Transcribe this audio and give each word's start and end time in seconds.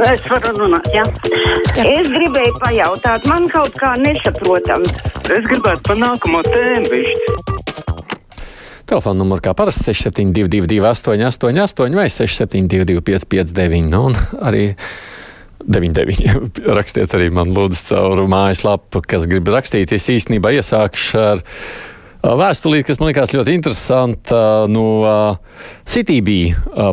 Es 0.00 0.20
varu 0.24 0.54
runāt, 0.56 0.86
jā. 0.94 1.02
Es 1.84 2.08
gribēju 2.08 2.54
pajautāt, 2.62 3.26
man 3.28 3.48
kaut 3.52 3.74
kā 3.76 3.92
nesaprotam. 4.00 4.86
Es 5.28 5.44
gribētu 5.44 5.84
par 5.90 6.00
nākamo 6.00 6.40
tēmu 6.46 6.92
višķi. 6.94 7.34
Telefona 8.90 9.20
numurs 9.20 9.44
kā 9.44 9.52
parasti 9.54 9.92
6722, 9.92 10.80
888, 10.88 11.98
vai 12.00 12.08
672, 12.10 13.04
559. 13.06 13.90
Nu, 13.92 14.06
un 14.08 14.16
arī 14.40 14.64
99. 15.68 16.48
Rakstiet 16.78 17.14
arī 17.18 17.28
man 17.36 17.52
lūdzu 17.54 17.92
caur 17.92 18.24
mājaslapu, 18.32 19.04
kas 19.04 19.28
grib 19.30 19.52
rakstīt. 19.52 19.92
Es 19.94 20.08
īstenībā 20.10 20.54
iesākšu 20.56 21.20
ar 21.20 21.44
vēstulīti, 22.22 22.86
kas 22.90 23.00
man 23.00 23.10
liekas 23.10 23.32
ļoti 23.34 23.54
interesanta 23.56 24.40
no 24.70 24.86
CTB. 25.88 26.36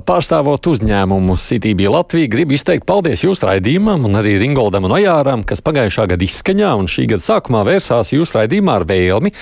Pārstāvot 0.07 0.69
uzņēmumu 0.71 1.35
CTB 1.41 1.89
Latviju, 1.91 2.29
gribu 2.31 2.55
izteikt 2.57 2.87
paldies 2.87 3.25
jūsu 3.25 3.49
raidījumam 3.49 4.07
un 4.07 4.19
arī 4.19 4.37
Ringoldam 4.41 4.87
un 4.87 4.95
Ojāram, 4.97 5.43
kas 5.47 5.63
pagājušā 5.65 6.07
gada 6.13 6.27
izskaņā 6.27 6.71
un 6.79 6.89
šī 6.91 7.09
gada 7.13 7.25
sākumā 7.25 7.65
vērsās 7.67 8.13
jūsu 8.15 8.39
raidījumā 8.39 8.79
ar 8.79 8.87
vēlmi, 8.89 9.33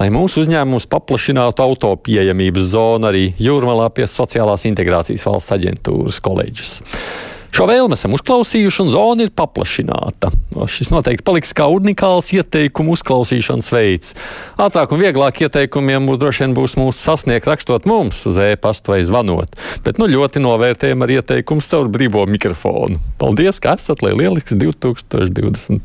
lai 0.00 0.08
mūsu 0.14 0.44
uzņēmums 0.44 0.88
paplašinātu 0.92 1.66
auto 1.66 1.94
pieejamības 2.06 2.72
zonu 2.76 3.10
arī 3.10 3.28
Jūrmalā 3.42 3.90
pie 3.96 4.06
sociālās 4.10 4.66
integrācijas 4.70 5.26
valsts 5.26 5.58
aģentūras 5.58 6.22
koledžas. 6.22 6.80
Šo 7.52 7.66
vēlmu 7.68 7.92
esam 7.92 8.14
uzklausījuši, 8.16 8.80
un 8.80 8.90
zona 8.94 9.26
ir 9.26 9.30
paplašināta. 9.36 10.30
Šis 10.72 10.88
noteikti 10.88 11.24
paliks 11.26 11.50
kā 11.56 11.66
unikāls 11.68 12.30
ieteikumu 12.32 12.94
uzklausīšanas 12.96 13.68
veids. 13.74 14.14
Ātrāk 14.56 14.94
un 14.94 15.02
vieglāk 15.02 15.42
ieteikumiem 15.44 16.08
droši 16.16 16.46
vien 16.46 16.54
būs 16.56 16.78
mūsu 16.80 16.96
sasniegt 16.96 17.48
rakstot 17.50 17.84
mums 17.88 18.22
uz 18.30 18.38
e-pastu 18.40 18.94
vai 18.94 19.02
zvanot, 19.04 19.52
bet 19.84 20.00
nu 20.00 20.08
ļoti 20.08 20.40
novērtējam 20.40 21.04
ar 21.04 21.12
ieteikumu 21.18 21.60
caur 21.66 21.92
brīvo 21.92 22.24
mikrofonu. 22.30 22.96
Paldies, 23.20 23.60
ka 23.60 23.76
esat, 23.76 24.00
lielisks 24.00 24.56
2022. 24.56 25.82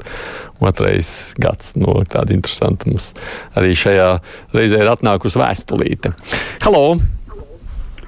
gads. 1.43 1.75
No, 1.75 1.99
nu, 1.99 2.05
tāda 2.07 2.31
interesanta 2.35 2.87
mums 2.87 3.11
arī 3.59 3.75
šajā 3.75 4.09
reizē 4.55 4.85
ir 4.85 4.93
atnākusi 4.95 5.43
vēstulīte. 5.43 6.15
Halo! 6.63 6.85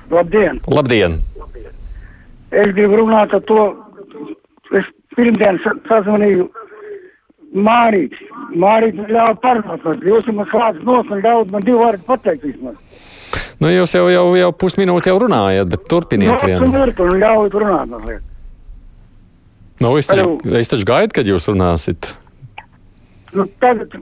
Labdien! 0.09 0.63
Labdien! 0.71 1.19
Es 2.51 2.73
gribu 2.73 3.03
runāt 3.03 3.33
ar 3.35 3.43
to. 3.49 3.67
Es 4.77 4.87
pirmdien 5.17 5.59
sazvanīju 5.89 6.49
Mārīt. 7.49 8.13
Mārīt 8.61 8.97
ļauj 9.09 9.35
parunāt. 9.41 9.85
Jūs 10.05 10.27
man 10.29 10.45
slēdz 10.51 10.83
nos 10.85 11.09
un 11.09 11.23
ļauj 11.23 11.47
man 11.53 11.65
divu 11.65 11.81
vārdu 11.81 12.05
pateikt 12.05 12.45
vismaz. 12.45 12.77
Nu, 13.59 13.71
jūs 13.73 13.95
jau, 13.95 14.05
jau, 14.13 14.25
jau 14.37 14.49
pusminūti 14.55 15.09
jau 15.09 15.17
runājat, 15.25 15.67
bet 15.71 15.87
turpiniet 15.91 16.35
nu, 16.35 16.47
vienu. 16.47 16.69
Nu, 16.69 16.85
tur 16.95 17.17
ļauj 17.17 17.49
runāt 17.55 17.89
mazliet. 17.91 18.25
Nu, 19.79 19.95
es 19.97 20.09
taču, 20.11 20.37
es 20.59 20.69
taču 20.69 20.85
gaidu, 20.87 21.15
kad 21.15 21.27
jūs 21.27 21.47
runāsit. 21.49 22.11
Nu, 23.33 23.45
tagad 23.63 23.93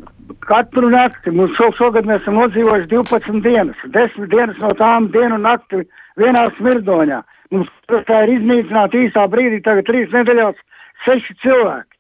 katru 0.48 0.90
nakti, 0.92 1.32
mums 1.36 1.56
šo, 1.58 1.70
šogad 1.78 2.08
mēs 2.08 2.24
esam 2.24 2.38
nodzīvojuši 2.42 2.90
12 2.94 3.42
dienas, 3.46 3.82
10 3.96 4.30
dienas 4.32 4.60
no 4.64 4.72
tām 4.80 5.10
dienu 5.14 5.40
nakti 5.42 5.84
vienā 6.20 6.48
smirdoņā. 6.58 7.22
Mums 7.54 7.70
tā 7.90 8.24
ir 8.26 8.34
iznīcināta 8.38 9.00
īsā 9.00 9.24
brīdī, 9.32 9.62
tagad 9.64 9.88
trīs 9.88 10.12
nedēļās 10.12 10.58
seši 11.06 11.38
cilvēki. 11.44 11.96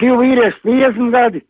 Divi 0.00 0.18
vīrieši 0.20 0.60
50 0.66 1.14
gadi, 1.14 1.42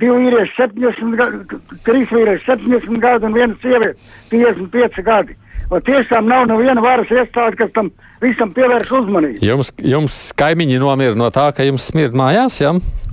divi 0.00 0.18
vīrieši 0.24 0.56
70 0.58 1.16
gadi, 1.20 1.60
trīs 1.86 2.12
vīrieši 2.12 2.46
70 2.50 3.00
gadi 3.04 3.28
un 3.28 3.36
viena 3.36 3.56
sieviete 3.62 3.96
55 4.32 5.06
gadi. 5.06 5.38
O 5.72 5.80
tiešām 5.80 6.28
nav 6.28 6.44
neviena 6.50 6.82
varas 6.84 7.08
iestāde, 7.08 7.56
kas 7.56 7.70
tam 7.76 7.88
visam 8.20 8.52
pievērš 8.52 8.90
uzmanību. 8.98 9.40
Jums, 9.44 9.72
jums 9.80 10.18
kaimiņi 10.36 10.82
nomira 10.82 11.16
no 11.16 11.30
tā, 11.32 11.48
ka 11.56 11.64
jums 11.64 11.88
smird 11.88 12.16
mājās, 12.16 12.60
jā? 12.60 12.74
Ja? 12.74 13.03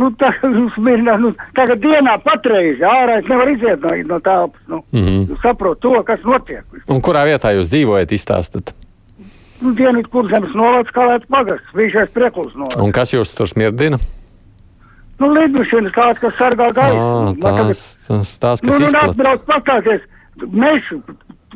Nu, 0.00 0.08
tā, 0.16 0.30
nu, 0.48 0.68
smirnā, 0.72 1.18
nu, 1.20 1.34
tagad 1.56 1.82
dienā 1.82 2.14
patreiz 2.24 2.80
ārā 2.80 3.18
es 3.20 3.28
nevaru 3.28 3.52
iziet 3.52 3.82
no, 3.84 3.92
no 4.08 4.20
telpas. 4.24 4.62
Nu, 4.66 4.84
mm 4.92 5.02
-hmm. 5.02 5.42
Saprotu 5.42 5.80
to, 5.80 6.02
kas 6.02 6.24
notiek. 6.24 6.64
Un 6.88 7.02
kurā 7.04 7.26
vietā 7.28 7.52
jūs 7.52 7.68
dzīvojat, 7.68 8.12
izstāstat? 8.12 8.72
Nu, 9.60 9.74
Dienvidu 9.74 10.08
kurzemes 10.08 10.54
novads, 10.54 10.90
kā 10.90 11.04
lēt 11.06 11.28
pagasts, 11.28 11.74
bijušais 11.74 12.10
prieklus 12.10 12.54
novads. 12.54 12.76
Un 12.76 12.92
kas 12.92 13.14
jūs 13.14 13.36
tur 13.36 13.48
smirdina? 13.48 13.98
Nu, 15.20 15.28
lidmašīnas 15.36 15.92
tāds, 15.92 16.20
kas 16.20 16.34
sargā 16.34 16.72
gaisu. 16.74 16.96
Ah, 16.98 17.34
tās, 17.42 17.82
tās, 18.08 18.38
tās, 18.42 18.60
kas 18.60 18.72
nu, 18.72 18.78
nu, 18.78 18.86
izplat... 18.86 19.10
atbrauc 19.10 19.44
pastāties, 19.46 20.00
mežu, 20.50 20.98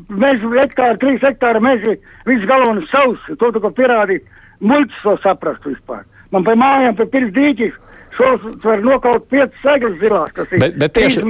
mežu 0.08 0.52
hektāri, 0.54 1.00
trīs 1.02 1.24
hektāri 1.24 1.62
meži, 1.64 1.96
viss 2.28 2.46
galvenais 2.46 2.92
savs, 2.92 3.24
to 3.40 3.50
ko 3.64 3.72
pierādīt, 3.80 4.28
muļķis 4.60 5.02
to 5.02 5.16
saprast 5.24 5.66
vispār. 5.66 6.04
Man 6.30 6.46
pie 6.46 6.54
mājām, 6.60 6.94
pie 7.00 7.08
pirms 7.10 7.34
dīķis, 7.34 7.74
šos 8.16 8.44
var 8.64 8.82
nokaut 8.84 9.28
piecas 9.32 9.62
seglas 9.62 9.96
zilās, 10.00 10.32
kas 10.36 10.52
ir. 10.52 10.62
Bet, 10.62 10.78
bet, 10.82 10.94
tieši, 10.96 11.24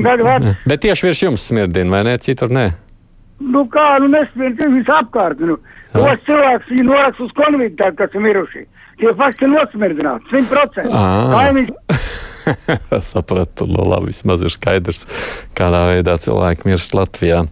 bet 0.67 0.83
tieši 0.85 1.09
virs 1.09 1.23
jums 1.27 1.47
smirdina, 1.51 1.91
vai 1.97 2.03
ne? 2.09 2.17
Citur 2.23 2.53
nē. 2.55 2.67
Nu 3.43 3.67
kā, 3.73 3.87
nu 4.01 4.09
nesmirdina 4.13 4.73
visapkārt. 4.79 5.43
Nu. 5.45 5.59
Tos 5.93 6.23
cilvēks 6.29 6.71
viņi 6.73 6.87
norakst 6.89 7.23
uz 7.25 7.35
konvidu, 7.37 7.91
kas 7.99 8.17
ir 8.17 8.25
miruši. 8.25 8.65
Tie 9.01 9.13
fakti 9.17 9.45
ir 9.45 9.53
nosmirdināti, 9.53 10.31
100%. 10.33 10.89
Kaimiņš. 11.35 11.75
Sapratu, 13.13 13.67
nu 13.69 13.85
labi, 13.91 14.13
vismaz 14.13 14.45
ir 14.45 14.53
skaidrs, 14.55 15.05
kādā 15.59 15.83
veidā 15.91 16.17
cilvēki 16.23 16.71
mirst 16.71 16.95
Latvijā. 16.97 17.43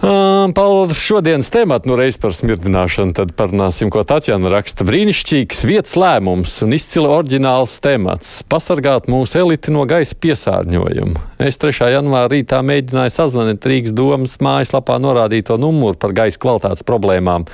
Par 0.00 0.92
šodienas 0.96 1.50
tēmatu, 1.52 1.90
nu 1.90 1.96
reiz 1.98 2.16
par 2.16 2.32
smirdināšanu, 2.32 3.12
tad 3.18 3.34
parunāsim, 3.36 3.90
ko 3.92 4.00
Tatjana 4.08 4.48
raksta. 4.48 4.86
Brīnišķīgs 4.88 5.60
vietas 5.68 5.92
lēmums 6.00 6.54
un 6.64 6.72
izcili 6.72 7.10
oriģināls 7.10 7.74
temats- 7.84 8.38
pasargāt 8.52 9.10
mūsu 9.12 9.42
eliti 9.42 9.70
no 9.70 9.84
gaisa 9.84 10.16
piesārņojuma. 10.16 11.20
Es 11.38 11.60
3. 11.60 11.92
janvāra 11.92 12.32
rītā 12.32 12.62
mēģināju 12.64 13.12
sazvanīt 13.12 13.60
Rīgas 13.60 13.92
domas 13.92 14.38
mājaslapā 14.40 14.96
norādīto 14.96 15.60
numuru 15.60 15.98
par 15.98 16.16
gaisa 16.16 16.38
kvalitātes 16.38 16.82
problēmām. 16.82 17.44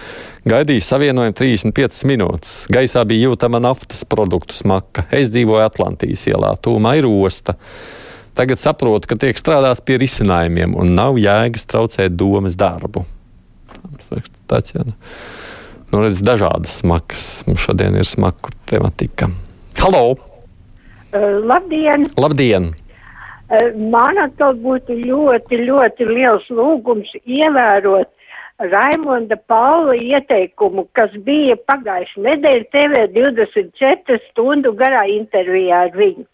Gaidīju 0.46 0.86
savienojumu 0.86 1.34
35 1.34 2.04
minūtes. 2.06 2.68
Gaisā 2.70 3.04
bija 3.04 3.26
jūtama 3.26 3.58
naftas 3.58 4.04
produktu 4.04 4.54
smaka. 4.54 5.06
Es 5.10 5.30
dzīvoju 5.30 5.66
Atlantijas 5.66 6.26
ielā, 6.30 6.54
tūmā 6.62 6.98
ir 6.98 7.10
osta. 7.10 7.56
Tagad 8.36 8.60
saprotu, 8.60 9.08
ka 9.08 9.16
tiek 9.16 9.38
strādāts 9.38 9.80
pie 9.80 9.96
risinājumiem 10.02 10.74
un 10.76 10.90
nav 10.92 11.16
jēgas 11.16 11.64
traucēt 11.70 12.18
domas 12.20 12.58
darbu. 12.60 13.06
Tāds, 14.50 14.74
jā. 14.74 14.84
Nu, 15.88 16.02
redz, 16.02 16.20
dažādas 16.20 16.82
smagas. 16.82 17.22
Mums 17.46 17.64
šodien 17.64 17.96
ir 17.96 18.04
smaga 18.04 18.52
tematika. 18.68 19.30
Halo! 19.80 20.18
Uh, 21.14 21.38
labdien! 21.48 22.04
Labdien! 22.20 22.74
Uh, 23.48 23.72
man 23.94 24.20
atkal 24.20 24.52
būtu 24.60 24.98
ļoti, 25.00 25.62
ļoti 25.64 26.10
liels 26.12 26.44
lūgums 26.52 27.16
ievērot 27.24 28.12
Raimonda 28.60 29.40
Paula 29.48 29.96
ieteikumu, 29.96 30.84
kas 30.92 31.12
bija 31.24 31.56
pagājuši 31.68 32.28
nedēļa 32.28 32.70
TV 32.72 33.08
24 33.16 34.20
stundu 34.30 34.76
garā 34.76 35.06
intervijā 35.16 35.86
ar 35.88 35.96
viņu. 35.96 36.28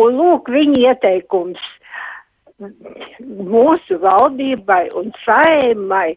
Un 0.00 0.16
lūk, 0.16 0.48
viņa 0.52 0.92
ieteikums 0.92 1.60
mūsu 2.62 3.98
valdībai 4.02 4.86
un 4.98 5.10
saimai 5.24 6.14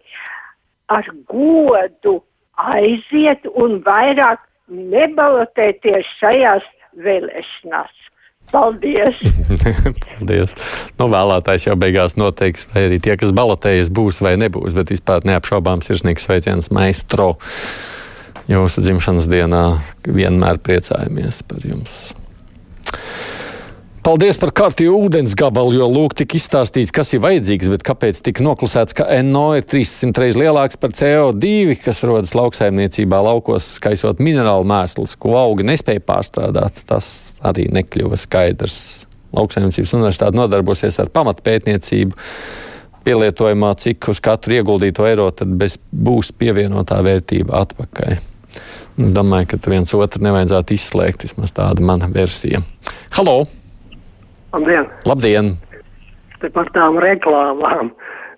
ar 0.93 1.07
godu 1.27 2.19
aiziet 2.61 3.47
un 3.57 3.79
vairāk 3.85 4.43
nebalotēties 4.69 6.09
šajās 6.21 6.65
vēlēšanās. 7.05 7.93
Paldies! 8.51 9.21
Paldies! 10.05 10.53
Nu, 10.99 11.07
vēlētājs 11.09 11.65
jau 11.67 11.75
beigās 11.81 12.15
noteiks, 12.19 12.67
vai 12.71 12.85
arī 12.89 12.99
tie, 13.01 13.15
kas 13.19 13.33
balotējas, 13.35 13.89
būs 13.89 14.21
vai 14.23 14.35
nebūs, 14.39 14.77
bet 14.77 14.93
vispār 14.93 15.25
neapšaubām 15.27 15.81
sirsnīgs 15.85 16.27
sveiciens 16.27 16.69
maestro. 16.75 17.33
Jūsu 18.45 18.83
dzimšanas 18.85 19.25
dienā 19.31 19.63
vienmēr 20.05 20.61
priecājamies 20.61 21.41
par 21.49 21.65
jums. 21.65 22.13
Paldies 24.05 24.37
par 24.37 24.51
kārtīgu 24.53 24.99
ūdens 25.07 25.33
gabalu, 25.33 25.79
jo 25.79 25.85
lūk, 25.89 26.13
tik 26.19 26.35
izstāstīts, 26.37 26.91
kas 26.93 27.15
ir 27.15 27.23
vajadzīgs, 27.23 27.71
bet 27.73 27.81
kāpēc 27.87 28.19
tika 28.27 28.43
noklusēts, 28.45 28.93
ka 28.93 29.07
NO 29.25 29.47
ir 29.57 29.65
300 29.65 30.21
reizes 30.21 30.37
lielāks 30.37 30.77
par 30.77 30.93
CO2, 30.93 31.79
kas 31.81 32.03
rodas 32.05 32.35
lauksaimniecībā 32.37 33.23
laukos, 33.25 33.71
skaisot 33.79 34.21
minerālu 34.21 34.69
mēslus, 34.69 35.15
ko 35.17 35.33
augi 35.39 35.65
nespēja 35.65 36.05
pārstrādāt. 36.05 36.83
Tas 36.85 37.09
arī 37.41 37.65
nekļuva 37.73 38.21
skaidrs. 38.21 38.77
Lauksaimniecības 39.33 39.95
universitāte 39.97 40.37
nodarbosies 40.37 41.01
ar 41.01 41.09
pamatpētniecību. 41.17 42.13
Pielietojumā, 43.09 43.73
cik 43.81 44.13
uz 44.13 44.21
katru 44.21 44.59
ieguldīto 44.59 45.09
eiro 45.09 45.31
būs 45.33 46.33
pievienotā 46.37 47.01
vērtība 47.09 47.65
atpakaļ. 47.65 48.17
Es 49.01 49.13
domāju, 49.17 49.55
ka 49.57 49.63
viens 49.65 49.97
otru 49.97 50.29
nevajadzētu 50.29 50.77
izslēgt. 50.77 51.25
Vismaz 51.25 51.57
tāda 51.57 51.81
mana 51.81 52.13
versija. 52.13 52.61
Halo! 53.17 53.64
Labdien! 54.55 54.87
Labdien. 55.03 55.55
Te 56.39 56.47
par 56.55 56.69
tām 56.75 56.99
reklāmām. 57.03 57.91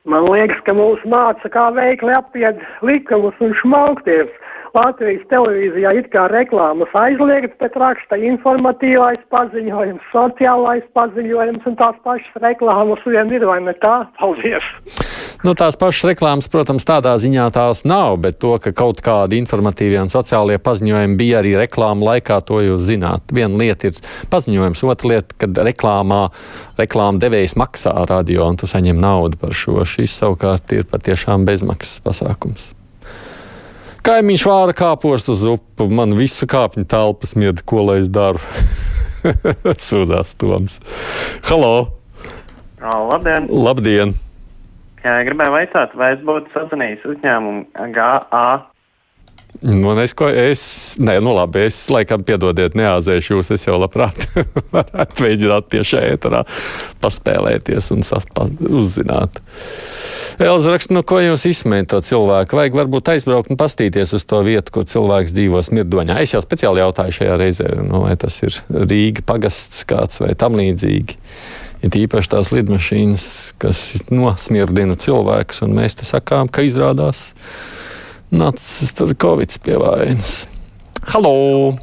Man 0.09 0.25
liekas, 0.31 0.59
ka 0.65 0.73
mūs 0.73 1.01
māca, 1.11 1.49
kā 1.53 1.67
veikli 1.75 2.13
apiet 2.15 2.61
likumus 2.81 3.37
un 3.43 3.53
šmaukties. 3.61 4.31
Latvijas 4.77 5.25
televīzijā 5.31 5.93
it 5.99 6.09
kā 6.13 6.27
reklāmas 6.31 6.91
aizliegts, 7.01 7.57
bet 7.61 7.77
raksta 7.81 8.17
informatīvais 8.29 9.21
paziņojums, 9.33 10.09
sociālais 10.13 10.89
paziņojums 10.97 11.69
un 11.69 11.77
tās 11.81 12.01
pašas 12.07 12.41
reklāmas 12.45 13.05
vien 13.05 13.31
ir, 13.33 13.45
vai 13.47 13.61
ne 13.65 13.77
tā? 13.83 13.99
Paldies! 14.21 15.16
Nu, 15.45 15.53
tās 15.53 15.75
pašas 15.77 16.07
reklāmas, 16.09 16.47
protams, 16.49 16.85
tādā 16.87 17.11
ziņā 17.21 17.45
tās 17.53 17.83
nav, 17.85 18.15
bet 18.23 18.39
to, 18.41 18.55
ka 18.61 18.71
kaut 18.73 19.03
kādi 19.05 19.37
informatīvie 19.37 19.99
un 20.01 20.09
sociālie 20.09 20.57
paziņojumi 20.57 21.17
bija 21.19 21.43
arī 21.43 21.51
reklāma 21.59 22.07
laikā, 22.11 22.39
to 22.47 22.57
jūs 22.65 22.87
zināt. 22.87 23.29
Viena 23.29 23.59
lieta 23.61 23.91
ir 23.91 23.99
paziņojums, 24.33 24.81
otra 24.89 25.11
lieta, 25.13 25.37
kad 25.45 25.61
reklāmā 25.69 26.23
reklāma 26.81 27.21
devējs 27.21 27.53
maksā 27.61 27.93
radio 28.09 28.49
un 28.49 28.57
tu 28.57 28.69
saņem 28.69 28.97
naudu 28.97 29.37
par 29.43 29.53
šo. 29.53 29.77
Šis 29.85 30.17
savukārt 30.23 30.73
ir 30.73 30.89
patiešām 30.89 31.45
bezmaksas 31.45 32.01
pasākums. 32.05 32.71
Kaimiņš 34.07 34.43
vāra 34.47 34.73
kāpostu 34.77 35.35
uz 35.35 35.45
upu, 35.53 35.89
man 35.91 36.17
visu 36.17 36.49
kāpņu 36.49 36.87
telpas 36.89 37.37
mieda, 37.37 37.61
ko 37.61 37.85
lai 37.91 38.01
es 38.01 38.09
daru. 38.09 38.41
Sūdzās 39.87 40.33
Toms. 40.39 40.79
Halo! 41.45 41.91
Labdien! 42.81 43.51
Labdien! 43.51 44.17
Gribēju 45.27 45.53
vaicāt, 45.53 45.93
vai 45.99 46.13
es 46.15 46.23
būtu 46.27 46.51
sazvanījis 46.55 47.05
uzņēmumu 47.13 47.91
GA. 47.95 48.47
Nu, 49.61 49.95
es, 50.03 50.13
ko, 50.13 50.27
es, 50.29 50.61
nē, 51.01 51.15
nu 51.23 51.31
labi, 51.33 51.63
es 51.65 51.79
laikam 51.89 52.21
piedodiet, 52.25 52.75
neāzēšu 52.77 53.33
jūs. 53.33 53.49
Es 53.55 53.63
jau 53.65 53.79
labprāt 53.81 54.27
varētu 54.75 55.23
mēģināt 55.23 55.69
tiešā 55.73 56.03
ēterā 56.11 56.43
paspēlēties 57.01 57.89
un 57.95 58.05
saspā, 58.05 58.45
uzzināt. 58.69 59.39
Elza 60.43 60.75
raksta, 60.75 60.93
nu 60.93 61.01
ko 61.07 61.17
jūs 61.23 61.47
izsmējat 61.49 61.89
to 61.95 62.01
cilvēku? 62.05 62.59
Vajag 62.59 62.77
varbūt 62.77 63.09
aizbraukt 63.15 63.49
un 63.53 63.57
pastīties 63.57 64.13
uz 64.13 64.27
to 64.29 64.43
vietu, 64.45 64.75
kur 64.75 64.85
cilvēks 64.85 65.33
dzīvo 65.33 65.63
smirdoņā. 65.65 66.19
Es 66.21 66.35
jau 66.35 66.43
speciāli 66.45 66.83
jautāju 66.83 67.15
šajā 67.17 67.39
reizē, 67.41 67.71
nu, 67.81 68.03
vai 68.05 68.13
tas 68.21 68.37
ir 68.45 68.59
Rīga 68.69 69.25
pagasts 69.25 69.87
kāds 69.89 70.21
vai 70.21 70.35
tam 70.37 70.59
līdzīgi. 70.59 71.17
Ir 71.87 71.97
īpaši 72.03 72.33
tās 72.35 72.53
lidmašīnas, 72.53 73.25
kas 73.61 73.81
nosmirdina 74.13 74.97
cilvēkus, 75.01 75.63
un 75.65 75.73
mēs 75.77 75.97
te 75.97 76.05
sakām, 76.09 76.49
ka 76.49 76.65
izrādās 76.65 77.31
nācis 78.31 78.93
tur 78.97 79.13
Covid 79.15 79.57
pie 79.63 79.77
vainas. 79.79 80.47
Halo! 81.13 81.77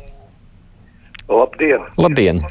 Labdien! 1.29 1.85
Labdien! 1.97 2.43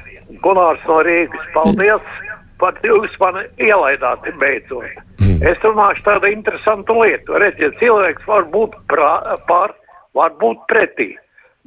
Gunārs 0.43 0.81
no 0.89 1.01
Rīgas, 1.05 1.49
paldies! 1.53 2.13
Pat 2.61 2.77
jūs 2.85 3.11
man 3.19 3.41
ielaidāt 3.59 4.23
beidzot. 4.39 5.01
Es 5.43 5.59
runāšu 5.65 6.05
tādu 6.05 6.29
interesantu 6.31 6.95
lietu. 7.01 7.35
Redziet, 7.41 7.75
cilvēks 7.81 8.23
var 8.29 8.45
būt 8.53 8.77
prā, 8.87 9.11
pār, 9.49 9.73
var 10.15 10.31
būt 10.39 10.61
pretī. 10.71 11.09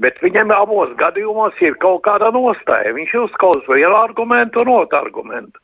Bet 0.00 0.17
viņam 0.25 0.55
abos 0.56 0.94
gadījumos 0.96 1.56
ir 1.61 1.76
kaut 1.82 2.02
kāda 2.06 2.31
nostāja. 2.32 2.94
Viņš 2.96 3.14
uzklausa 3.26 3.76
vienu 3.76 3.96
argumentu 3.99 4.64
un 4.64 4.73
otru 4.78 4.99
argumentu. 4.99 5.61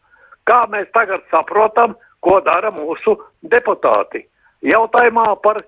Kā 0.49 0.63
mēs 0.73 0.91
tagad 0.93 1.25
saprotam, 1.33 1.97
ko 2.21 2.41
dara 2.45 2.73
mūsu 2.75 3.17
deputāti? 3.55 4.27
Jautājumā 4.69 5.31
par 5.45 5.63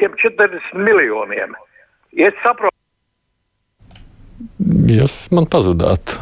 tiem 0.00 0.16
40 0.24 0.74
miljoniem. 0.80 1.54
Ja 2.16 2.30
es 2.32 2.42
saprotu. 2.44 2.74
Jūs 4.90 5.14
man 5.34 5.46
pazudāt. 5.50 6.16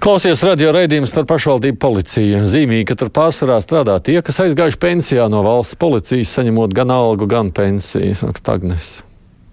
Klausies 0.00 0.40
radio 0.40 0.70
raidījums 0.72 1.12
par 1.12 1.26
pašvaldību 1.28 1.76
policiju. 1.76 2.38
Zīmīgi, 2.48 2.86
ka 2.88 2.96
tur 2.96 3.10
pārsvarā 3.12 3.58
strādā 3.60 3.98
tie, 4.00 4.16
kas 4.24 4.40
aizgājuši 4.46 4.80
pensijā 4.80 5.26
no 5.28 5.42
valsts 5.44 5.76
policijas, 5.76 6.32
saņemot 6.38 6.72
gan 6.76 6.92
algu, 6.94 7.28
gan 7.28 7.52
pensiju. 7.52 8.32
Stagnes. 8.38 8.94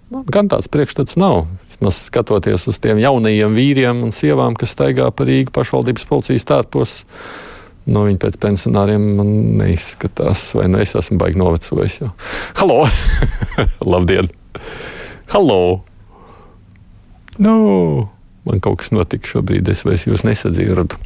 Man 0.08 0.24
gan 0.24 0.48
tāds 0.48 0.70
priekšstats 0.72 1.18
nav. 1.20 1.42
Vismaz 1.68 2.00
skatoties 2.06 2.64
uz 2.72 2.80
tiem 2.80 2.96
jaunajiem 3.02 3.52
vīriem 3.58 4.00
un 4.06 4.14
sievām, 4.16 4.56
kas 4.56 4.72
staigā 4.72 5.10
pa 5.12 5.28
Rīgas 5.28 5.52
pašvaldības 5.52 6.08
policijas 6.08 6.48
tērpos. 6.48 6.96
Nu, 7.88 8.04
viņi 8.04 8.20
pēc 8.20 8.36
pensionāriem 8.42 9.04
man 9.16 9.32
neizskatās, 9.62 10.50
vai 10.58 10.66
nu 10.68 10.82
es 10.82 10.92
esmu 10.98 11.16
baigi 11.22 11.40
novecojis. 11.40 11.98
Jau. 12.02 12.12
Halo! 12.60 12.82
Labdien! 13.94 14.28
Halo! 15.32 15.60
Nu! 17.38 17.56
man 18.48 18.62
kaut 18.64 18.80
kas 18.82 18.92
notika 18.94 19.28
šobrīd, 19.28 19.68
es 19.68 19.84
vairs 19.84 20.06
jūs 20.08 20.24
nesadzirdu. 20.26 20.96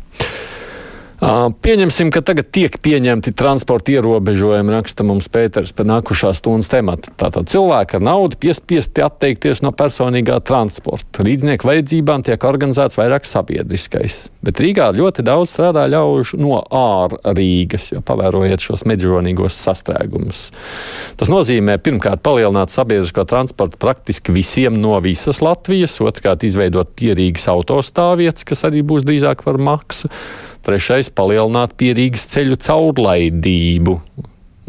Pieņemsim, 1.23 2.09
ka 2.11 2.19
tagad 2.27 2.49
tiek 2.51 2.75
pieņemti 2.83 3.31
transporta 3.39 3.93
ierobežojumi, 3.95 4.73
raksta 4.75 5.05
mums 5.07 5.29
Pēters 5.31 5.71
par 5.71 5.87
nākušā 5.87 6.33
stundas 6.35 6.67
tematu. 6.73 7.13
Tātad 7.15 7.47
cilvēki 7.53 8.01
ar 8.01 8.03
naudu 8.09 8.41
piespiesti 8.43 9.05
atteikties 9.07 9.63
no 9.63 9.71
personīgā 9.71 10.41
transporta. 10.43 11.23
Līdznieku 11.23 11.71
vajadzībām 11.71 12.27
tiek 12.27 12.43
organizēts 12.43 12.99
vairāk 12.99 13.31
sabiedriskais. 13.31 14.19
Bet 14.43 14.59
Rīgā 14.65 14.91
ļoti 14.99 15.23
daudz 15.23 15.55
strādā 15.55 15.87
ļaužu 15.95 16.43
no 16.43 16.59
ārrīgas, 16.67 17.93
jo 17.95 18.03
pavērojiet 18.03 18.67
šos 18.67 18.83
mežonīgos 18.91 19.63
sastrēgumus. 19.63 20.49
Tas 21.23 21.31
nozīmē 21.31 21.79
pirmkārt 21.79 22.27
palielināt 22.27 22.75
sabiedrisko 22.75 23.29
transportu 23.31 23.79
praktiski 23.79 24.35
visiem 24.35 24.75
no 24.75 24.99
visas 25.05 25.39
Latvijas, 25.39 26.01
otrkārt 26.03 26.43
izveidot 26.51 26.97
pierīgas 26.99 27.47
autostāvvietas, 27.55 28.43
kas 28.43 28.67
arī 28.67 28.83
būs 28.83 29.07
drīzāk 29.07 29.47
par 29.47 29.63
maksu. 29.63 30.11
Trešais- 30.63 31.11
palielināt 31.19 31.75
pierīgas 31.75 32.23
ceļu 32.31 32.57
caurlaidību. 32.63 33.97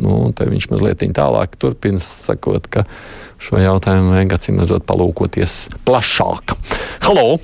Nu, 0.01 0.31
te 0.34 0.48
viņš 0.50 0.66
mazliet 0.72 1.04
tālāk 1.13 1.54
turpina 1.62 2.01
sakot, 2.01 2.66
ka 2.66 2.84
šo 3.38 3.60
jautājumu 3.62 4.16
vajag 4.16 4.34
acīm 4.34 4.62
redzot 4.63 4.88
palūkoties 4.90 5.69
plašāk. 5.86 6.56
Halo! 7.06 7.38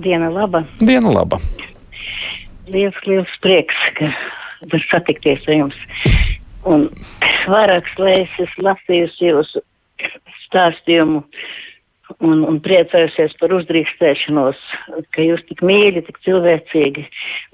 Diena 0.00 0.30
laba! 0.32 0.64
Diena 0.80 1.12
laba! 1.12 1.38
Liels, 2.72 2.96
liels 3.06 3.36
prieks, 3.44 3.76
ka 3.98 4.08
var 4.72 4.86
satikties 4.90 5.44
ar 5.46 5.60
jums. 5.60 5.76
Un 6.66 6.88
vairākas 7.46 8.00
reizes 8.00 8.56
lasījusi 8.58 9.28
jūsu 9.28 9.62
stāstījumu 10.46 11.22
un, 12.22 12.42
un 12.46 12.58
priecājusies 12.64 13.36
par 13.40 13.54
uzdrīkstēšanos, 13.56 14.60
ka 15.14 15.24
jūs 15.24 15.42
tik 15.50 15.62
mīļi, 15.66 16.04
tik 16.06 16.20
cilvēcīgi 16.26 17.06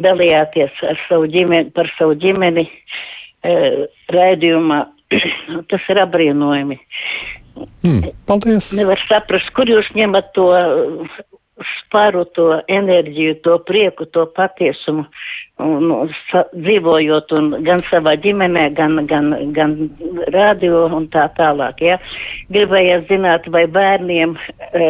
dalījāties 0.05 0.83
ar 0.89 1.01
savu 1.09 1.29
ģimeni, 1.33 1.73
par 1.77 1.91
savu 1.99 2.17
ģimeni 2.23 2.67
e, 2.69 3.57
raidījumā. 4.15 4.83
Tas 5.71 5.91
ir 5.93 6.01
apbrīnojami. 6.05 6.79
Mm, 7.85 8.13
paldies! 8.29 8.71
Nevar 8.77 9.01
saprast, 9.09 9.53
kur 9.57 9.69
jūs 9.69 9.91
ņemat 9.97 10.33
to 10.37 10.49
sparu, 11.77 12.25
to 12.37 12.49
enerģiju, 12.71 13.37
to 13.45 13.59
prieku, 13.69 14.07
to 14.09 14.25
patiesumu 14.37 15.05
un, 15.61 16.11
sa, 16.31 16.45
dzīvojot 16.57 17.33
un 17.39 17.51
gan 17.67 17.83
savā 17.89 18.15
ģimenē, 18.23 18.65
gan, 18.77 18.97
gan, 19.09 19.33
gan 19.55 19.75
radio 20.33 20.87
un 20.97 21.09
tā 21.13 21.27
tālāk. 21.37 21.83
Ja? 21.85 21.99
Gribējies 22.53 23.07
zināt, 23.11 23.47
vai 23.53 23.65
bērniem 23.71 24.35
e, 24.37 24.89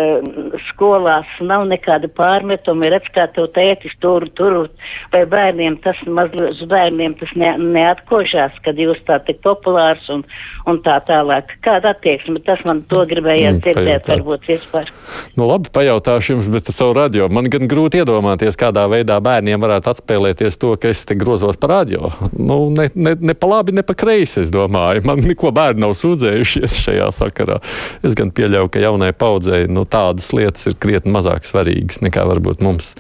skolās 0.71 1.29
nav 1.43 1.67
nekāda 1.71 2.11
pārmetuma, 2.17 2.91
redz, 2.93 3.11
kā 3.15 3.27
tev 3.35 3.51
tētis 3.57 3.95
tur, 4.03 4.27
tur, 4.39 4.71
vai 5.15 5.25
bērniem 5.31 5.79
tas 5.85 5.99
mazliet, 6.07 6.63
bērniem 6.71 7.17
tas 7.21 7.35
ne, 7.39 7.55
neatkošās, 7.59 8.59
kad 8.65 8.79
jūs 8.81 9.03
tā 9.09 9.19
tik 9.27 9.43
populārs 9.45 10.09
un, 10.15 10.25
un 10.71 10.81
tā 10.87 10.99
tālāk. 11.09 11.53
Kāda 11.67 11.95
attieksme, 11.97 12.41
tas 12.47 12.63
man 12.69 12.85
to 12.91 13.05
gribējies 13.11 13.59
mm, 13.59 13.63
dzirdēt, 13.67 14.11
varbūt 14.15 14.49
vispār. 14.55 14.91
Nu 15.39 15.51
labi, 15.51 15.73
pajautāšu 15.75 16.37
jums, 16.37 16.51
bet 16.53 16.71
savu 16.73 16.97
radio. 16.99 17.29
Man 17.33 17.51
gan 17.53 17.69
grūti 17.71 18.03
iedomāties, 18.03 18.59
kādā 18.59 18.87
veidā 18.91 19.19
bērniem 19.23 19.63
varētu 19.63 19.93
atspēlēties 19.93 20.62
to, 20.63 20.73
ka 20.79 20.93
es 20.93 21.03
te 21.09 21.17
grozos 21.19 21.59
par 21.61 21.75
radio. 21.75 22.13
Nu, 22.33 22.71
ne, 22.71 22.89
ne, 22.95 23.17
ne 23.19 23.35
pa 23.35 23.51
labi, 23.51 23.75
ne 23.75 23.85
pa 23.87 23.97
kreisi, 23.99 24.45
es 24.45 24.53
domāju. 24.55 25.03
Man 25.09 25.25
neko 25.27 25.51
bērni 25.55 25.83
nav 25.83 25.97
sūdzējušies 25.99 26.79
šajā 26.85 27.11
sakarā. 27.17 27.59
Es 28.07 28.17
gan 28.19 28.31
pieļauju, 28.35 28.71
ka 28.73 28.83
jaunai 28.83 29.13
paudzei 29.17 29.67
nu, 29.71 29.85
tādas 29.89 30.31
lietas 30.37 30.71
ir 30.71 30.79
krietni 30.81 31.15
mazāk 31.15 31.49
svarīgas 31.49 32.03
nekā 32.07 32.27
varbūt 32.31 32.63
mums 32.65 32.95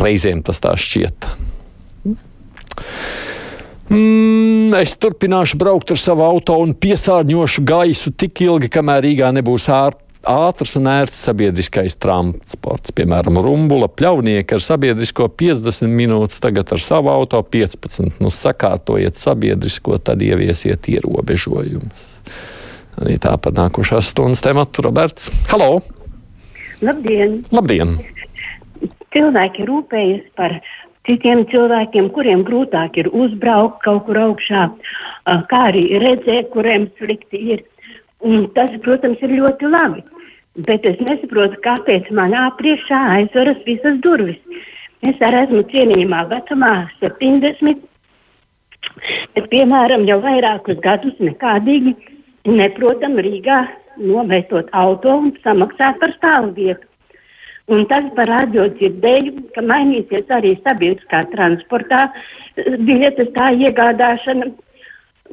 reizēm 0.00 0.42
tas 0.46 0.60
tā 0.62 0.74
šķiet. 0.80 1.28
Mm, 3.86 4.74
es 4.80 4.96
turpināšu 4.98 5.60
braukt 5.60 5.92
ar 5.94 6.00
savu 6.00 6.24
auto 6.26 6.56
un 6.58 6.72
piesārņošu 6.74 7.62
gaisu 7.66 8.10
tik 8.18 8.42
ilgi, 8.42 8.72
kamēr 8.72 9.04
Rīgā 9.06 9.30
nebūs 9.36 9.68
ārpus 9.70 10.05
ātrs 10.26 10.74
un 10.78 10.88
ērts 10.90 11.22
sabiedriskais 11.28 11.96
transports. 12.02 12.92
Piemēram, 12.96 13.38
rumbula 13.42 13.88
pļaunieki 13.88 14.56
ar 14.56 14.64
sabiedrisko 14.64 15.28
50 15.38 15.90
minūtes, 15.90 16.40
tagad 16.42 16.72
ar 16.74 16.82
savu 16.82 17.12
auto 17.12 17.40
15. 17.42 18.18
Nu, 18.22 18.32
sakārtojiet 18.34 19.18
sabiedrisko, 19.20 20.00
tad 20.02 20.24
ieviesiet 20.26 20.88
ierobežojumus. 20.90 22.08
Arī 22.96 23.18
tā 23.22 23.34
par 23.42 23.54
nākošās 23.56 24.10
stundas 24.12 24.42
tematu 24.44 24.86
Roberts. 24.86 25.30
Halo! 25.52 25.80
Labdien! 26.84 27.42
Labdien! 27.54 27.96
Cilvēki 29.14 29.64
rūpējas 29.68 30.26
par 30.36 30.58
citiem 31.08 31.44
cilvēkiem, 31.52 32.10
kuriem 32.12 32.42
grūtāk 32.44 32.98
ir 33.00 33.08
uzbraukt 33.14 33.78
kaut 33.84 34.04
kur 34.08 34.18
augšā, 34.26 34.66
kā 35.52 35.62
arī 35.70 35.86
redzēt, 36.02 36.50
kuriem 36.52 36.90
slikti 36.98 37.40
ir. 37.54 37.64
Un 38.26 38.46
tas, 38.56 38.72
protams, 38.82 39.20
ir 39.22 39.34
ļoti 39.36 39.68
labi. 39.70 40.02
Bet 40.64 40.86
es 40.88 40.96
nesaprotu, 41.04 41.58
kāpēc 41.64 42.08
manā 42.16 42.46
priekšā 42.56 42.96
aizveras 43.18 43.58
visas 43.66 43.98
durvis. 44.00 44.38
Es 45.04 45.20
arī 45.20 45.42
esmu 45.44 45.60
cienījumā 45.68 46.22
vecumā 46.30 46.70
70, 47.02 47.82
bet, 49.36 49.50
piemēram, 49.52 50.06
jau 50.08 50.16
vairākus 50.24 50.80
gadus 50.80 51.18
nekādīgi 51.20 51.92
neprotam 52.48 53.20
Rīgā 53.20 53.60
novietot 54.00 54.72
auto 54.72 55.18
un 55.20 55.34
samaksāt 55.44 56.00
par 56.00 56.16
stāvvietu. 56.16 56.88
Un 57.68 57.84
tas 57.90 58.04
par 58.16 58.30
radio 58.30 58.68
dzirdēju, 58.78 59.50
ka 59.52 59.62
mainīsies 59.66 60.28
arī 60.32 60.54
sabiedriskā 60.62 61.24
transportā 61.32 62.04
biļetes 62.56 63.32
tā 63.34 63.50
iegādāšana 63.58 64.52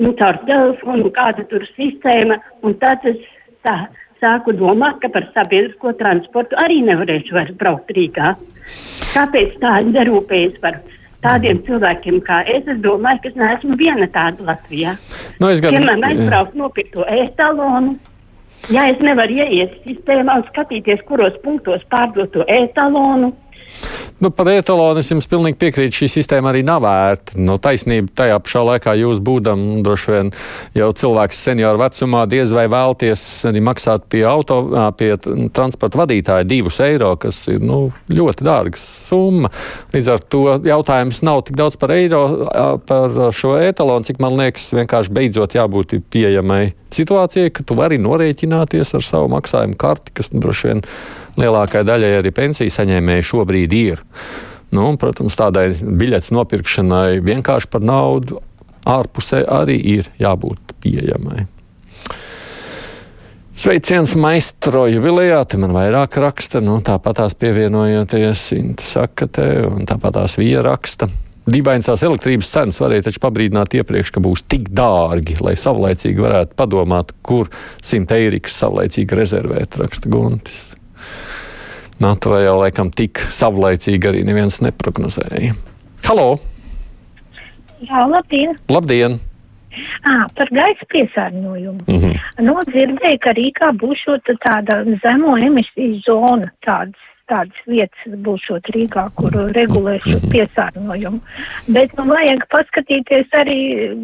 nu, 0.01 0.13
caur 0.19 0.39
telefonu, 0.49 1.11
kāda 1.13 1.45
tur 1.51 1.63
sistēma. 1.77 2.39
Un 2.65 2.73
tad 2.81 3.05
es 3.05 3.21
tā 3.63 3.85
sāku 4.23 4.55
domāt, 4.55 5.01
ka 5.03 5.11
par 5.11 5.27
sabiedrisko 5.35 5.93
transportu 5.99 6.57
arī 6.63 6.79
nevarēšu 6.87 7.35
vairs 7.35 7.55
braukt 7.59 7.91
Rīgā. 7.93 8.33
Kāpēc 9.13 9.59
tā 9.61 9.75
nerūpējas 9.89 10.57
par 10.63 10.79
tādiem 11.23 11.59
cilvēkiem 11.67 12.21
kā 12.27 12.41
es? 12.55 12.65
Es 12.71 12.79
domāju, 12.83 13.21
ka 13.23 13.31
es 13.31 13.37
neesmu 13.39 13.77
viena 13.79 14.07
tāda 14.15 14.47
Latvijā. 14.49 14.95
Nu, 15.43 15.51
gan... 15.51 15.77
Piemēram, 15.77 16.07
aizbraukt 16.09 16.57
nopirkt 16.59 16.95
to 16.95 17.07
ētalonu. 17.11 17.97
Ja 18.71 18.85
es 18.87 19.01
nevaru 19.03 19.41
ieiet 19.43 19.73
sistēmā 19.83 20.37
un 20.39 20.45
skatīties, 20.47 21.01
kuros 21.09 21.35
punktos 21.43 21.83
pārdot 21.91 22.31
to 22.31 22.45
etalonu, 22.47 23.33
Nu, 24.24 24.29
par 24.32 24.48
etalonu 24.53 25.01
es 25.01 25.10
jums 25.12 25.27
pilnīgi 25.27 25.58
piekrītu. 25.60 25.98
Šī 26.03 26.08
sistēma 26.13 26.51
arī 26.53 26.62
nav 26.65 26.84
vērta. 26.86 27.36
No 27.41 27.58
taisnība 27.62 28.13
tajā 28.22 28.38
pašā 28.43 28.62
laikā 28.70 28.93
jūs 29.01 29.20
būdam 29.24 29.82
droši 29.84 30.13
vien 30.13 30.32
jau 30.77 30.89
cilvēks 31.01 31.41
senioru 31.48 31.82
vecumā, 31.82 32.24
diez 32.32 32.53
vai 32.55 32.67
vēlties 32.72 33.25
arī 33.50 33.63
maksāt 33.65 34.05
pie 34.13 34.24
auto, 34.29 34.60
pie 35.00 35.15
transporta 35.55 36.03
vadītāja 36.03 36.48
divus 36.48 36.79
eiro, 36.84 37.15
kas 37.20 37.41
ir 37.51 37.63
nu, 37.63 37.82
ļoti 38.12 38.48
dārga 38.48 38.79
summa. 38.79 39.51
Līdz 39.96 40.13
ar 40.13 40.24
to 40.36 40.43
jautājums 40.70 41.24
nav 41.25 41.43
tik 41.50 41.60
daudz 41.60 41.79
par 41.82 41.96
eiro, 41.96 42.24
par 42.88 43.20
šo 43.36 43.58
etalonu, 43.60 44.08
cik 44.08 44.24
man 44.24 44.38
liekas 44.39 44.72
vienkārši 44.77 45.17
beidzot 45.20 45.58
jābūt 45.58 45.98
pieejamai 46.13 46.63
situācijai, 46.95 47.51
ka 47.53 47.65
tu 47.67 47.77
vari 47.79 48.00
norēķināties 48.01 48.95
ar 48.97 49.05
savu 49.05 49.29
maksājumu 49.33 49.77
karti, 49.79 50.13
kas 50.17 50.31
droši 50.33 50.69
vien 50.69 50.83
lielākajai 51.41 51.88
daļai 51.89 52.12
arī 52.19 52.33
pensiju 52.35 52.73
saņēmēji 52.73 53.29
šobrīd 53.29 53.77
ir. 53.77 54.03
Nu, 54.73 54.88
protams, 54.97 55.38
tādai 55.38 55.69
biļetes 55.77 56.31
nopirkšanai 56.33 57.21
vienkārši 57.25 57.69
par 57.73 57.83
naudu 57.85 58.41
ārpusē 58.89 59.43
arī 59.47 59.77
ir 59.97 60.09
jābūt 60.21 60.73
pieejamai. 60.83 61.47
Sveiciens 63.53 64.15
maistro 64.17 64.88
jubilejā, 64.89 65.43
te 65.45 65.59
man 65.62 65.75
vairāk 65.75 66.17
raksta, 66.19 66.59
nu, 66.59 66.79
tāpat 66.83 67.19
tās 67.21 67.35
pievienojoties 67.38 68.47
Inta 68.57 68.83
Sakatē 68.83 69.45
un 69.69 69.85
tāpat 69.88 70.17
tās 70.17 70.39
Vija 70.41 70.63
raksta. 70.65 71.07
Dīvainas 71.43 71.89
tās 71.89 72.03
elektrības 72.07 72.47
cenas 72.53 72.77
varēja 72.79 73.09
taču 73.09 73.19
pabrīdināt 73.25 73.73
iepriekš, 73.75 74.13
ka 74.15 74.21
būs 74.23 74.45
tik 74.47 74.69
dārgi, 74.71 75.35
lai 75.43 75.57
savlaicīgi 75.59 76.23
varētu 76.23 76.55
padomāt, 76.59 77.12
kur 77.25 77.50
simt 77.83 78.13
eiriks 78.15 78.55
savlaicīgi 78.62 79.19
rezervēt, 79.19 79.75
raksta 79.81 80.12
Guntis. 80.13 80.71
NATO 82.00 82.39
jau 82.39 82.55
laikam 82.62 82.93
tik 82.95 83.19
savlaicīgi 83.19 84.09
arī 84.09 84.23
neviens 84.27 84.62
neprognozēja. 84.63 85.53
Halo! 86.07 86.27
Jā, 87.83 88.07
labdien! 88.07 88.55
Labdien! 88.71 89.19
À, 90.05 90.27
par 90.38 90.51
gaisa 90.53 90.85
piesārņojumu. 90.93 91.83
Mm 91.88 92.00
-hmm. 92.00 92.43
Nu, 92.45 92.55
dzirdēju, 92.69 93.19
ka 93.19 93.33
Rīgā 93.35 93.71
būs 93.83 94.03
tāda 94.45 94.83
zemo 95.03 95.38
emisiju 95.38 96.00
zona, 96.05 96.51
tādas 96.65 97.12
tādas 97.33 97.65
vietas 97.69 98.17
būšot 98.25 98.69
Rīgā, 98.75 99.07
kur 99.17 99.33
regulēs 99.57 100.05
šo 100.05 100.19
piesārņojumu. 100.33 101.19
Bet, 101.75 101.95
nu, 101.97 102.07
vajag 102.11 102.45
paskatīties 102.53 103.33
arī 103.39 103.59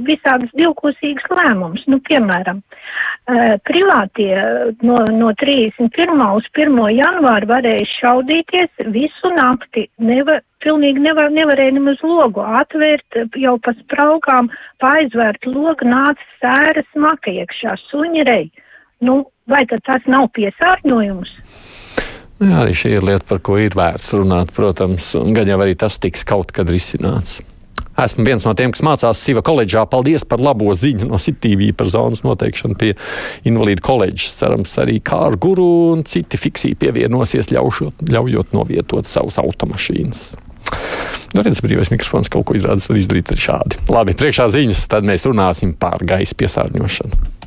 visādas 0.07 0.51
divkosīgas 0.57 1.29
lēmumus. 1.37 1.85
Nu, 1.91 2.01
piemēram, 2.09 2.63
privātie 3.69 4.33
no, 4.85 5.01
no 5.13 5.31
31. 5.41 6.23
uz 6.39 6.49
1. 6.55 6.79
janvāru 6.97 7.51
varēja 7.53 7.89
šaudīties 7.95 8.85
visu 8.95 9.33
nakti. 9.35 9.87
Nevar, 10.01 10.41
pilnīgi 10.63 11.03
nevar, 11.03 11.29
nevarēja 11.33 11.77
nemaz 11.77 12.01
logu 12.05 12.43
atvērt, 12.43 13.21
jau 13.37 13.57
pa 13.63 13.75
spraugām, 13.83 14.49
paizvērt 14.83 15.45
logu, 15.49 15.87
nāca 15.87 16.31
sēras 16.41 16.89
maka 16.97 17.33
iekšā, 17.35 17.77
suņirei. 17.89 18.49
Nu, 19.05 19.21
vai 19.47 19.63
tad 19.69 19.85
tas 19.87 20.07
nav 20.11 20.27
piesārņojums? 20.35 21.37
Jā, 22.39 22.61
arī 22.63 22.75
šī 22.77 22.93
ir 22.95 23.03
lieta, 23.03 23.25
par 23.27 23.41
ko 23.43 23.57
ir 23.59 23.75
vērts 23.75 24.13
runāt, 24.15 24.53
protams, 24.55 25.11
un 25.19 25.33
gan 25.35 25.49
jau 25.49 25.59
arī 25.59 25.75
tas 25.79 25.99
tiks 25.99 26.23
kaut 26.27 26.53
kad 26.55 26.71
risināts. 26.71 27.41
Esmu 27.99 28.23
viens 28.23 28.45
no 28.47 28.53
tiem, 28.55 28.71
kas 28.71 28.83
mācās 28.85 29.19
Siva 29.19 29.41
koledžā. 29.43 29.83
Paldies 29.91 30.23
par 30.27 30.39
labo 30.39 30.71
ziņu 30.71 31.09
no 31.09 31.19
Citīvī 31.19 31.73
par 31.75 31.89
zonas 31.91 32.23
noteikšanu 32.23 32.77
pie 32.79 32.93
invalīdu 33.49 33.83
koledžas. 33.83 34.37
Cerams, 34.39 34.77
arī 34.79 35.01
kāru 35.03 35.39
guru 35.41 35.65
un 35.93 36.05
citi 36.07 36.39
fiksī 36.39 36.75
pievienosies, 36.79 37.51
ļaušot, 37.51 38.05
ļaujot 38.07 38.55
novietot 38.55 39.09
savus 39.09 39.39
automašīnas. 39.43 40.29
Nu, 41.35 41.43
redz, 41.43 41.59
brīvais 41.61 41.91
mikrofons 41.91 42.31
kaut 42.31 42.47
ko 42.47 42.55
izrādās, 42.57 42.87
var 42.89 42.97
izdarīt 43.01 43.33
arī 43.33 43.43
šādi. 43.49 43.83
Labi, 43.91 44.15
priekšā 44.17 44.47
ziņas, 44.55 44.87
tad 44.89 45.05
mēs 45.05 45.27
runāsim 45.29 45.75
par 45.77 46.01
gaisa 46.07 46.39
piesārņošanu. 46.39 47.38